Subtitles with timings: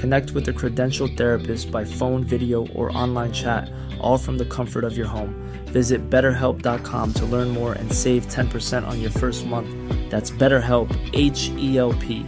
[0.00, 4.82] Connect with a credentialed therapist by phone, video, or online chat, all from the comfort
[4.82, 5.34] of your home.
[5.66, 9.68] Visit betterhelp.com to learn more and save 10% on your first month.
[10.10, 12.24] That's BetterHelp, H E L P.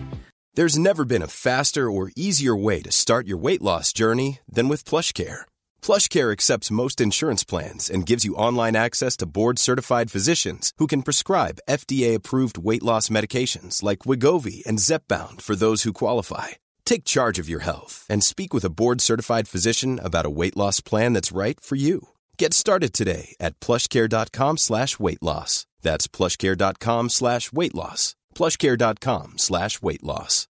[0.52, 4.68] There's never been a faster or easier way to start your weight loss journey than
[4.68, 5.46] with PlushCare.
[5.80, 11.02] PlushCare accepts most insurance plans and gives you online access to board-certified physicians who can
[11.02, 16.48] prescribe FDA-approved weight loss medications like Wigovi and Zepbound for those who qualify.
[16.84, 20.80] Take charge of your health and speak with a board-certified physician about a weight loss
[20.80, 22.08] plan that's right for you.
[22.38, 25.66] Get started today at plushcare.com slash weight loss.
[25.80, 28.14] That's plushcare.com slash weight loss.
[28.34, 30.48] plushcare.com slash weight loss.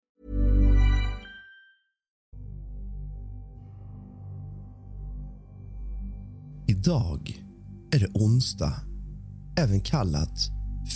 [6.70, 7.44] Idag
[7.92, 8.72] är det onsdag,
[9.58, 10.38] även kallat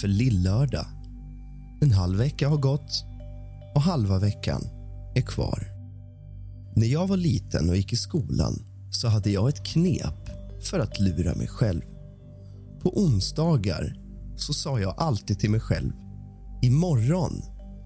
[0.01, 0.87] för lillördag.
[1.83, 3.05] En halv vecka har gått
[3.75, 4.63] och halva veckan
[5.15, 5.69] är kvar.
[6.77, 11.01] När jag var liten och gick i skolan så hade jag ett knep för att
[11.01, 11.83] lura mig själv.
[12.83, 13.97] På onsdagar
[14.37, 15.93] så sa jag alltid till mig själv
[16.63, 17.43] imorgon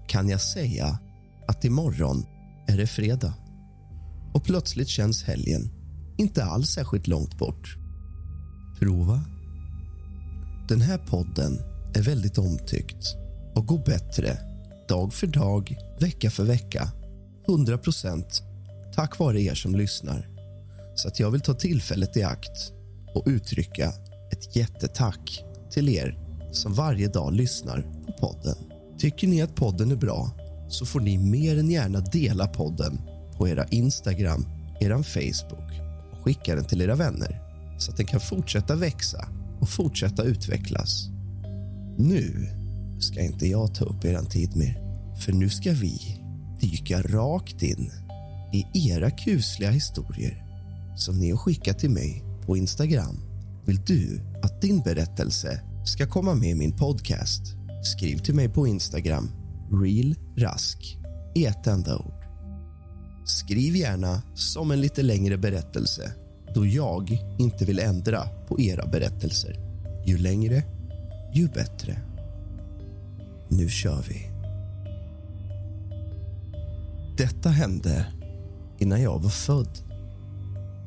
[0.07, 0.99] kan jag säga
[1.47, 2.25] att imorgon
[2.67, 3.33] är det fredag.
[4.33, 5.69] Och plötsligt känns helgen
[6.17, 7.77] inte alls särskilt långt bort.
[8.79, 9.21] Prova.
[10.69, 11.59] Den här podden
[11.95, 13.15] är väldigt omtyckt
[13.55, 14.37] och går bättre
[14.87, 16.91] dag för dag, vecka för vecka.
[17.47, 18.41] 100 procent
[18.95, 20.29] tack vare er som lyssnar.
[20.95, 22.71] Så att jag vill ta tillfället i akt
[23.15, 23.93] och uttrycka
[24.31, 26.17] ett jättetack till er
[26.51, 28.55] som varje dag lyssnar på podden.
[28.97, 30.31] Tycker ni att podden är bra
[30.69, 33.01] så får ni mer än gärna dela podden
[33.37, 34.45] på era Instagram,
[34.79, 35.71] er Facebook
[36.11, 37.41] och skicka den till era vänner
[37.77, 39.27] så att den kan fortsätta växa
[39.59, 41.09] och fortsätta utvecklas.
[41.97, 42.49] Nu
[42.99, 44.81] ska inte jag ta upp er tid mer,
[45.25, 46.21] för nu ska vi
[46.59, 47.91] dyka rakt in
[48.53, 50.43] i era kusliga historier
[50.95, 53.19] som ni har skickat till mig på Instagram.
[53.65, 57.41] Vill du att din berättelse ska komma med i min podcast?
[57.83, 59.29] Skriv till mig på Instagram,
[59.71, 60.97] realrask
[61.35, 62.25] i ett enda ord.
[63.25, 66.11] Skriv gärna som en lite längre berättelse
[66.53, 69.59] då jag inte vill ändra på era berättelser.
[70.05, 70.63] Ju längre,
[71.33, 71.97] ju bättre.
[73.49, 74.36] Nu kör vi.
[77.17, 78.05] Detta hände
[78.77, 79.79] innan jag var född.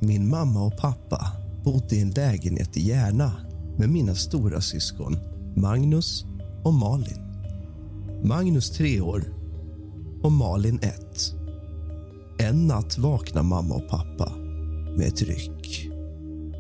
[0.00, 1.26] Min mamma och pappa
[1.64, 3.32] bodde i en lägenhet i Järna
[3.78, 5.16] med mina stora syskon
[5.56, 6.24] Magnus
[6.64, 7.18] och Malin.
[8.24, 9.24] Magnus tre år
[10.22, 11.34] och Malin ett.
[12.38, 14.32] En natt vaknade mamma och pappa
[14.97, 15.91] med ett ryck.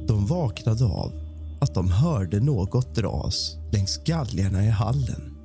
[0.08, 1.12] De vaknade av
[1.60, 5.36] att de hörde något dras längs galgarna i hallen.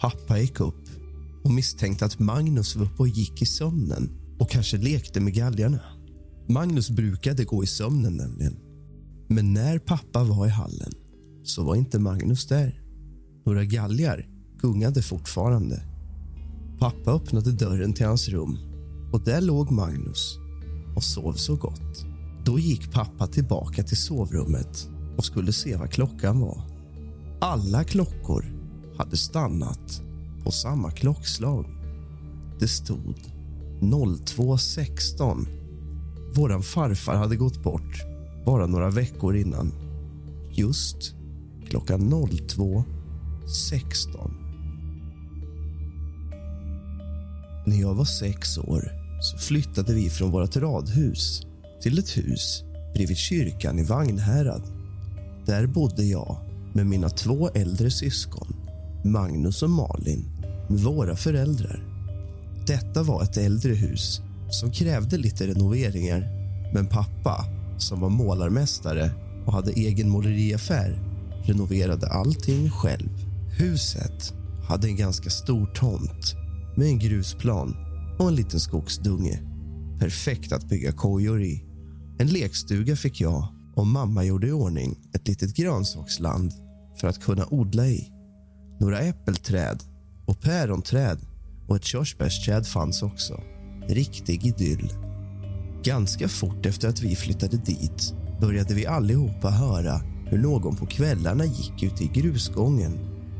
[0.00, 0.89] Pappa gick upp
[1.44, 5.80] och misstänkte att Magnus var uppe och gick i sömnen och kanske lekte med galgarna.
[6.48, 8.56] Magnus brukade gå i sömnen nämligen.
[9.28, 10.92] Men när pappa var i hallen
[11.44, 12.82] så var inte Magnus där.
[13.46, 15.82] Några galgar gungade fortfarande.
[16.78, 18.58] Pappa öppnade dörren till hans rum
[19.12, 20.38] och där låg Magnus
[20.96, 22.04] och sov så gott.
[22.44, 26.62] Då gick pappa tillbaka till sovrummet och skulle se vad klockan var.
[27.40, 28.44] Alla klockor
[28.98, 30.02] hade stannat
[30.44, 31.66] på samma klockslag.
[32.60, 33.14] Det stod
[33.80, 35.46] 02.16.
[36.34, 38.04] Våran farfar hade gått bort
[38.46, 39.72] bara några veckor innan.
[40.50, 41.14] Just
[41.68, 44.30] klockan 02.16.
[47.66, 51.42] När jag var sex år så flyttade vi från vårt radhus
[51.82, 52.64] till ett hus
[52.94, 54.62] bredvid kyrkan i Vagnhärad.
[55.46, 56.36] Där bodde jag
[56.72, 58.56] med mina två äldre syskon,
[59.04, 60.28] Magnus och Malin,
[60.68, 61.84] med våra föräldrar.
[62.66, 64.20] Detta var ett äldre hus
[64.50, 66.28] som krävde lite renoveringar
[66.74, 67.44] men pappa,
[67.78, 69.10] som var målarmästare,
[69.46, 71.02] och hade egen måleriaffär
[71.44, 73.10] renoverade allting själv.
[73.58, 74.34] Huset
[74.68, 76.34] hade en ganska stor tomt
[76.76, 77.76] med en grusplan
[78.18, 79.40] och en liten skogsdunge.
[79.98, 81.64] Perfekt att bygga kojor i.
[82.18, 86.52] En lekstuga fick jag och mamma gjorde i ordning ett litet grönsaksland
[87.00, 88.19] för att kunna odla i.
[88.80, 89.82] Några äppelträd
[90.26, 91.18] och päronträd
[91.68, 93.40] och ett körsbärsträd fanns också.
[93.88, 94.92] Riktig idyll.
[95.82, 101.44] Ganska fort efter att vi flyttade dit började vi allihopa höra hur någon på kvällarna
[101.44, 102.98] gick ut i grusgången.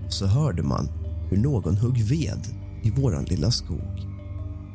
[0.09, 0.89] Så hörde man
[1.31, 2.47] hur någon högg ved
[2.83, 4.07] i våran lilla skog.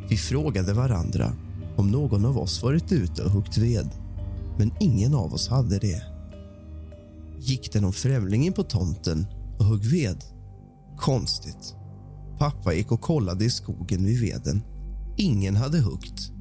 [0.09, 1.31] Vi frågade varandra
[1.77, 3.89] om någon av oss varit ute och huggit ved,
[4.57, 6.03] men ingen av oss hade det.
[7.39, 9.27] Gick det någon främling in på tomten
[9.59, 10.34] och högg ved?
[10.97, 11.75] Konstigt.
[12.37, 14.63] Pappa gick och kollade i skogen vid veden.
[15.17, 16.31] Ingen hade huggt.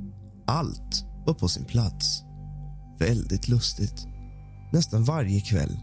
[0.47, 2.23] Allt var på sin plats.
[2.99, 4.07] Väldigt lustigt.
[4.73, 5.77] Nästan varje kväll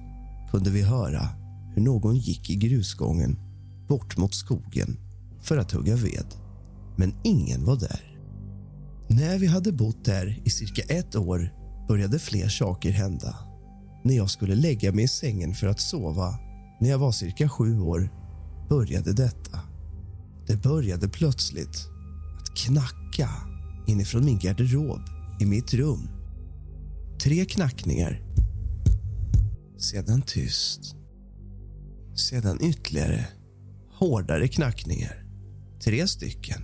[0.51, 1.27] kunde vi höra
[1.75, 3.39] hur någon gick i grusgången
[3.87, 4.97] bort mot skogen
[5.41, 6.25] för att hugga ved.
[6.97, 8.17] Men ingen var där.
[9.07, 11.53] När vi hade bott där i cirka ett år
[11.87, 13.35] började fler saker hända.
[14.03, 16.39] När jag skulle lägga mig i sängen för att sova
[16.81, 18.09] när jag var cirka sju år
[18.71, 19.59] började detta.
[20.47, 21.87] Det började plötsligt
[22.41, 23.29] att knacka
[23.87, 25.01] inifrån min garderob
[25.41, 26.09] i mitt rum.
[27.23, 28.21] Tre knackningar.
[29.77, 30.95] Sedan tyst.
[32.15, 33.27] Sedan ytterligare
[33.93, 35.25] hårdare knackningar.
[35.83, 36.61] Tre stycken.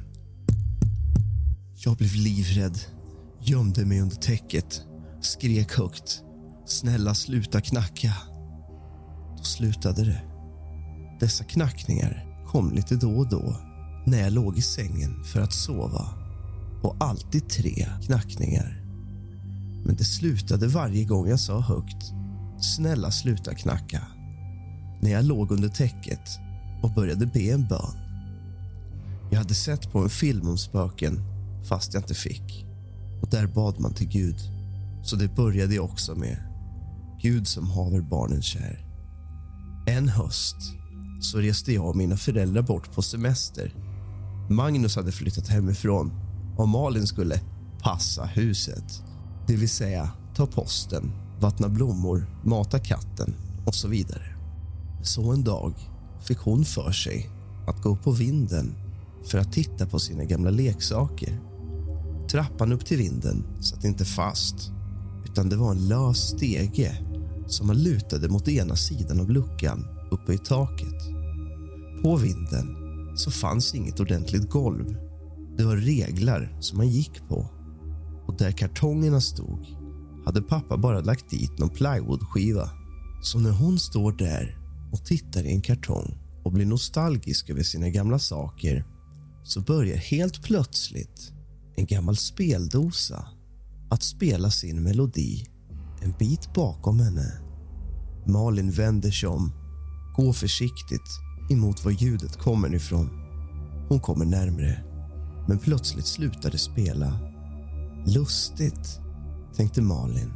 [1.76, 2.80] Jag blev livrädd,
[3.42, 4.82] gömde mig under täcket,
[5.22, 6.24] skrek högt.
[6.66, 8.14] Snälla, sluta knacka.
[9.38, 10.27] Då slutade det.
[11.20, 13.56] Dessa knackningar kom lite då och då
[14.06, 16.08] när jag låg i sängen för att sova.
[16.84, 18.82] Och alltid tre knackningar.
[19.86, 22.14] Men det slutade varje gång jag sa högt
[22.62, 24.02] Snälla, sluta knacka.
[25.02, 26.30] När jag låg under täcket
[26.84, 27.98] och började be en bön.
[29.32, 31.20] Jag hade sett på en film om spöken,
[31.70, 32.66] fast jag inte fick.
[33.22, 34.38] Och Där bad man till Gud,
[35.04, 36.38] så det började jag också med.
[37.22, 38.86] Gud som haver barnen kär.
[39.88, 40.56] En höst
[41.20, 43.74] så reste jag och mina föräldrar bort på semester.
[44.50, 46.12] Magnus hade flyttat hemifrån
[46.58, 47.42] och Malin skulle
[47.84, 49.04] passa huset.
[49.48, 53.36] Det vill säga ta posten vattna blommor, mata katten
[53.66, 54.36] och så vidare.
[55.04, 55.74] Så en dag
[56.22, 57.30] fick hon för sig
[57.68, 58.76] att gå upp på vinden
[59.26, 61.40] för att titta på sina gamla leksaker.
[62.32, 64.72] Trappan upp till vinden satt inte fast
[65.26, 66.98] utan det var en lös stege
[67.48, 71.04] som man lutade mot ena sidan av luckan uppe i taket.
[72.04, 72.78] På vinden
[73.16, 74.98] så fanns inget ordentligt golv.
[75.58, 77.50] Det var reglar som man gick på.
[78.28, 79.68] Och där kartongerna stod
[80.26, 82.70] hade pappa bara lagt dit någon plywoodskiva.
[83.22, 84.58] Så när hon står där
[84.92, 88.86] och tittar i en kartong och blir nostalgisk över sina gamla saker
[89.44, 91.32] så börjar helt plötsligt
[91.76, 93.28] en gammal speldosa
[93.90, 95.46] att spela sin melodi
[96.02, 97.42] en bit bakom henne.
[98.26, 99.52] Malin vänder sig om,
[100.18, 101.20] Gå försiktigt
[101.50, 103.10] emot var ljudet kommer ifrån.
[103.90, 104.84] Hon kommer närmre,
[105.48, 107.20] men plötsligt slutar det spela.
[108.06, 109.00] Lustigt,
[109.56, 110.34] tänkte Malin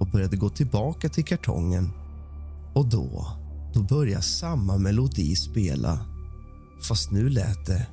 [0.00, 1.90] och började gå tillbaka till kartongen.
[2.74, 3.26] Och då,
[3.74, 6.06] då börjar samma melodi spela
[6.88, 7.86] fast nu lät det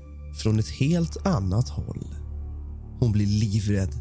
[0.44, 2.08] från ett helt annat håll.
[3.00, 3.94] Hon blir livrädd,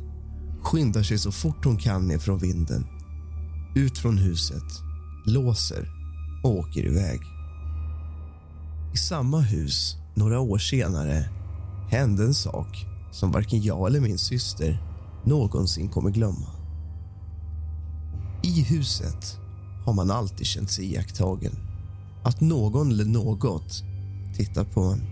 [0.63, 2.87] skyndar sig så fort hon kan ner från vinden.
[3.75, 4.83] Ut från huset,
[5.27, 5.98] låser
[6.43, 7.21] och åker iväg.
[8.95, 11.31] I samma hus, några år senare,
[11.91, 14.83] hände en sak som varken jag eller min syster
[15.25, 16.49] någonsin kommer glömma.
[18.43, 19.39] I huset
[19.85, 21.53] har man alltid känt sig iakttagen.
[22.25, 23.83] Att någon eller något
[24.37, 25.03] tittar på en.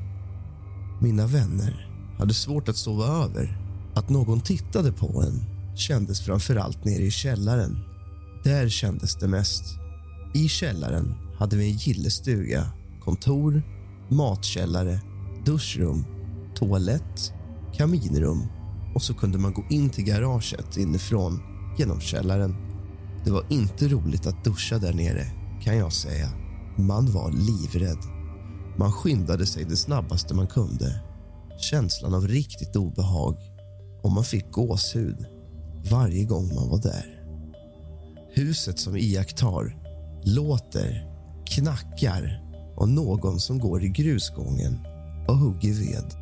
[1.00, 3.58] Mina vänner hade svårt att sova över.
[3.94, 5.44] Att någon tittade på en
[5.76, 7.78] kändes framför allt nere i källaren.
[8.44, 9.85] Där kändes det mest.
[10.36, 12.66] I källaren hade vi en gillestuga,
[13.00, 13.62] kontor,
[14.08, 15.00] matkällare,
[15.44, 16.04] duschrum,
[16.54, 17.32] toalett,
[17.74, 18.42] kaminrum
[18.94, 21.40] och så kunde man gå in till garaget inifrån
[21.78, 22.56] genom källaren.
[23.24, 25.26] Det var inte roligt att duscha där nere,
[25.62, 26.28] kan jag säga.
[26.76, 28.02] Man var livrädd.
[28.78, 31.00] Man skyndade sig det snabbaste man kunde.
[31.70, 33.36] Känslan av riktigt obehag
[34.02, 35.26] och man fick gåshud
[35.90, 37.22] varje gång man var där.
[38.34, 39.85] Huset som iakttar
[40.26, 41.06] låter,
[41.44, 42.42] knackar
[42.76, 44.78] och någon som går i grusgången
[45.28, 46.14] och hugger ved.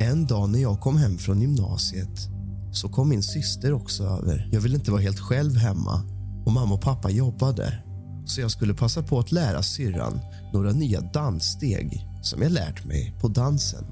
[0.00, 2.28] En dag när jag kom hem från gymnasiet
[2.72, 4.48] så kom min syster också över.
[4.52, 6.02] Jag ville inte vara helt själv hemma
[6.46, 7.82] och mamma och pappa jobbade
[8.26, 10.20] så jag skulle passa på att lära syrran
[10.52, 13.84] några nya danssteg som jag lärt mig på dansen.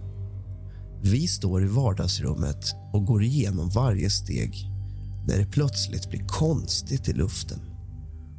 [1.02, 4.70] Vi står i vardagsrummet och går igenom varje steg
[5.26, 7.71] när det plötsligt blir konstigt i luften.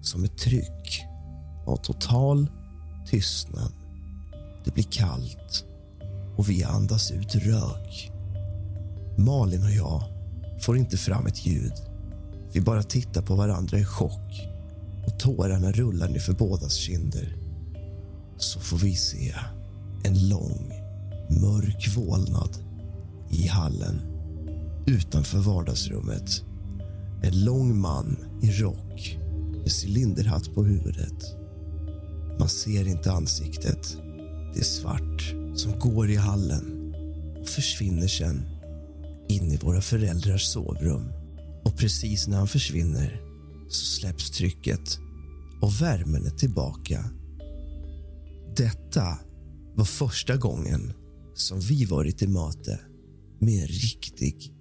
[0.04, 1.06] Som ett tryck
[1.66, 2.48] av total
[3.06, 3.72] tystnad.
[4.66, 5.66] Det blir kallt
[6.38, 8.12] och vi andas ut rök.
[9.18, 10.04] Malin och jag
[10.62, 11.74] får inte fram ett ljud.
[12.54, 14.50] Vi bara tittar på varandra i chock
[15.08, 17.38] och tårarna rullar ner för bådas kinder.
[18.38, 19.36] Så får vi se
[20.04, 20.74] en lång,
[21.30, 22.58] mörk vålnad
[23.30, 24.02] i hallen
[24.86, 26.44] utanför vardagsrummet.
[27.24, 29.20] En lång man i rock
[29.64, 31.36] med cylinderhatt på huvudet.
[32.40, 33.98] Man ser inte ansiktet.
[34.54, 36.94] Det är svart som går i hallen
[37.42, 38.46] och försvinner sen
[39.30, 41.12] in i våra föräldrars sovrum.
[41.66, 43.22] Och precis när han försvinner
[43.70, 44.98] så släpps trycket
[45.62, 47.06] och värmen är tillbaka.
[48.56, 49.18] Detta
[49.76, 50.94] var första gången
[51.34, 52.80] som vi varit i möte
[53.40, 54.54] med en riktig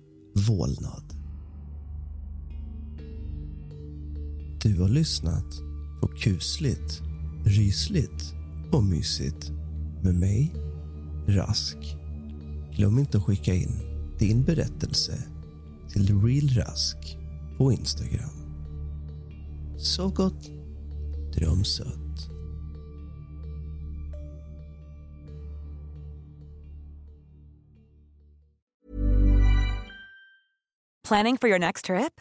[0.49, 1.22] vålnad.
[4.62, 5.62] Du har lyssnat
[6.00, 7.02] på kusligt,
[7.45, 8.35] rysligt
[8.73, 9.50] och mysigt
[10.02, 10.54] med mig,
[11.26, 11.97] Rask.
[12.76, 13.73] Glöm inte att skicka in
[14.19, 15.25] din berättelse
[15.92, 17.19] till realrask
[17.59, 18.31] på Instagram.
[19.78, 20.50] Sov gott.
[21.35, 22.28] Dröm sött.
[31.09, 32.21] Planning for your next trip?